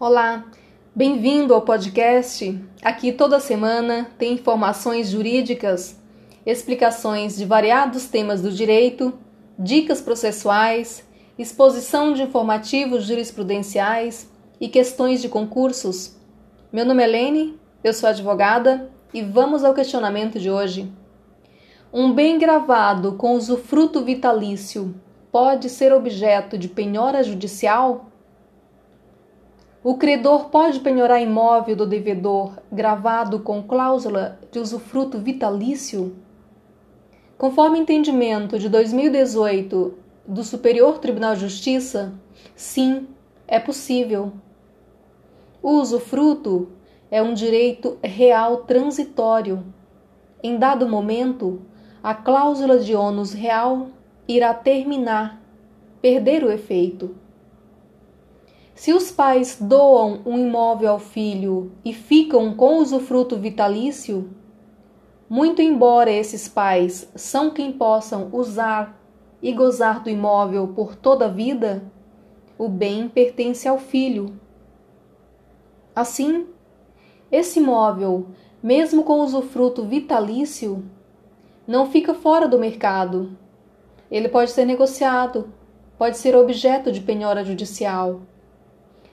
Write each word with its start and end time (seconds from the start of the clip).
Olá, 0.00 0.44
bem-vindo 0.94 1.52
ao 1.52 1.62
podcast. 1.62 2.56
Aqui 2.84 3.10
toda 3.10 3.40
semana 3.40 4.08
tem 4.16 4.34
informações 4.34 5.08
jurídicas, 5.08 6.00
explicações 6.46 7.36
de 7.36 7.44
variados 7.44 8.06
temas 8.06 8.40
do 8.40 8.52
direito, 8.52 9.12
dicas 9.58 10.00
processuais, 10.00 11.04
exposição 11.36 12.12
de 12.12 12.22
informativos 12.22 13.06
jurisprudenciais 13.06 14.30
e 14.60 14.68
questões 14.68 15.20
de 15.20 15.28
concursos. 15.28 16.16
Meu 16.72 16.84
nome 16.84 17.02
é 17.02 17.06
Lene, 17.08 17.58
eu 17.82 17.92
sou 17.92 18.08
advogada 18.08 18.88
e 19.12 19.20
vamos 19.20 19.64
ao 19.64 19.74
questionamento 19.74 20.38
de 20.38 20.48
hoje. 20.48 20.92
Um 21.92 22.12
bem 22.12 22.38
gravado 22.38 23.14
com 23.14 23.34
usufruto 23.34 24.04
vitalício 24.04 24.94
pode 25.32 25.68
ser 25.68 25.92
objeto 25.92 26.56
de 26.56 26.68
penhora 26.68 27.24
judicial? 27.24 28.12
O 29.82 29.94
credor 29.94 30.46
pode 30.46 30.80
penhorar 30.80 31.22
imóvel 31.22 31.76
do 31.76 31.86
devedor 31.86 32.58
gravado 32.70 33.38
com 33.38 33.62
cláusula 33.62 34.36
de 34.50 34.58
usufruto 34.58 35.18
vitalício? 35.18 36.16
Conforme 37.36 37.78
entendimento 37.78 38.58
de 38.58 38.68
2018 38.68 39.94
do 40.26 40.42
Superior 40.42 40.98
Tribunal 40.98 41.34
de 41.34 41.42
Justiça, 41.42 42.12
sim, 42.56 43.06
é 43.46 43.60
possível. 43.60 44.32
O 45.62 45.80
usufruto 45.80 46.70
é 47.08 47.22
um 47.22 47.32
direito 47.32 47.98
real 48.02 48.64
transitório. 48.64 49.64
Em 50.42 50.58
dado 50.58 50.88
momento, 50.88 51.62
a 52.02 52.14
cláusula 52.14 52.80
de 52.80 52.96
ônus 52.96 53.32
real 53.32 53.90
irá 54.26 54.52
terminar, 54.52 55.40
perder 56.02 56.42
o 56.42 56.50
efeito. 56.50 57.14
Se 58.78 58.92
os 58.92 59.10
pais 59.10 59.58
doam 59.60 60.20
um 60.24 60.38
imóvel 60.38 60.92
ao 60.92 60.98
filho 61.00 61.72
e 61.84 61.92
ficam 61.92 62.54
com 62.54 62.76
usufruto 62.78 63.36
vitalício, 63.36 64.30
muito 65.28 65.60
embora 65.60 66.12
esses 66.12 66.46
pais 66.46 67.10
são 67.16 67.50
quem 67.50 67.72
possam 67.72 68.28
usar 68.32 68.96
e 69.42 69.52
gozar 69.52 70.00
do 70.00 70.08
imóvel 70.08 70.68
por 70.68 70.94
toda 70.94 71.24
a 71.24 71.28
vida, 71.28 71.82
o 72.56 72.68
bem 72.68 73.08
pertence 73.08 73.66
ao 73.66 73.80
filho. 73.80 74.38
Assim, 75.92 76.46
esse 77.32 77.58
imóvel, 77.58 78.28
mesmo 78.62 79.02
com 79.02 79.22
usufruto 79.22 79.82
vitalício, 79.82 80.84
não 81.66 81.90
fica 81.90 82.14
fora 82.14 82.46
do 82.46 82.60
mercado 82.60 83.36
ele 84.08 84.28
pode 84.28 84.52
ser 84.52 84.64
negociado, 84.64 85.52
pode 85.98 86.16
ser 86.16 86.36
objeto 86.36 86.92
de 86.92 87.00
penhora 87.00 87.44
judicial, 87.44 88.22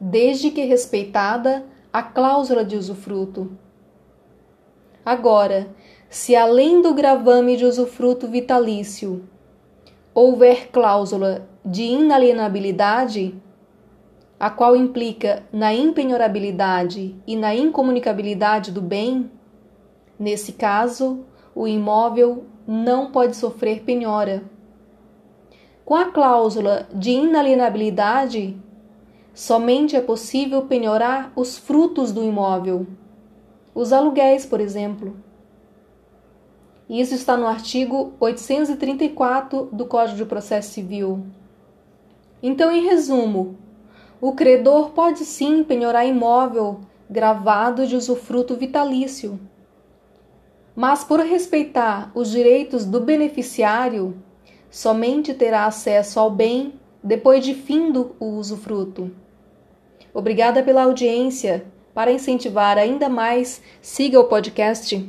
desde 0.00 0.50
que 0.50 0.64
respeitada 0.64 1.64
a 1.92 2.02
cláusula 2.02 2.64
de 2.64 2.76
usufruto. 2.76 3.56
Agora, 5.04 5.68
se 6.08 6.34
além 6.36 6.82
do 6.82 6.94
gravame 6.94 7.56
de 7.56 7.64
usufruto 7.64 8.28
vitalício 8.28 9.28
houver 10.14 10.68
cláusula 10.70 11.48
de 11.64 11.82
inalienabilidade, 11.82 13.34
a 14.38 14.50
qual 14.50 14.76
implica 14.76 15.44
na 15.52 15.72
impenhorabilidade 15.72 17.16
e 17.26 17.36
na 17.36 17.54
incomunicabilidade 17.54 18.70
do 18.70 18.82
bem, 18.82 19.30
nesse 20.18 20.52
caso, 20.52 21.24
o 21.54 21.66
imóvel 21.66 22.44
não 22.66 23.10
pode 23.10 23.36
sofrer 23.36 23.82
penhora 23.82 24.42
com 25.86 25.94
a 25.94 26.06
cláusula 26.06 26.88
de 26.92 27.12
inalienabilidade, 27.12 28.60
somente 29.36 29.94
é 29.94 30.00
possível 30.00 30.62
penhorar 30.62 31.30
os 31.36 31.58
frutos 31.58 32.10
do 32.10 32.24
imóvel, 32.24 32.86
os 33.74 33.92
aluguéis, 33.92 34.46
por 34.46 34.62
exemplo. 34.62 35.14
Isso 36.88 37.14
está 37.14 37.36
no 37.36 37.46
artigo 37.46 38.14
834 38.18 39.68
do 39.70 39.84
Código 39.84 40.16
de 40.16 40.24
Processo 40.24 40.70
Civil. 40.70 41.22
Então, 42.42 42.72
em 42.72 42.82
resumo, 42.86 43.58
o 44.22 44.32
credor 44.32 44.92
pode 44.92 45.26
sim 45.26 45.62
penhorar 45.62 46.06
imóvel 46.06 46.80
gravado 47.08 47.86
de 47.86 47.94
usufruto 47.94 48.56
vitalício. 48.56 49.38
Mas 50.74 51.04
por 51.04 51.20
respeitar 51.20 52.10
os 52.14 52.30
direitos 52.30 52.86
do 52.86 53.00
beneficiário, 53.00 54.16
somente 54.70 55.34
terá 55.34 55.66
acesso 55.66 56.18
ao 56.18 56.30
bem 56.30 56.72
depois 57.04 57.44
de 57.44 57.52
findo 57.52 58.16
o 58.18 58.30
usufruto. 58.30 59.10
Obrigada 60.16 60.62
pela 60.62 60.84
audiência. 60.84 61.66
Para 61.92 62.10
incentivar 62.10 62.78
ainda 62.78 63.06
mais, 63.06 63.60
siga 63.82 64.18
o 64.18 64.24
podcast. 64.24 65.06